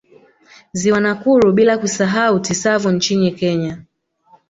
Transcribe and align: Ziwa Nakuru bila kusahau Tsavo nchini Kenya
Ziwa 0.73 0.99
Nakuru 0.99 1.53
bila 1.53 1.77
kusahau 1.77 2.39
Tsavo 2.39 2.91
nchini 2.91 3.31
Kenya 3.31 3.77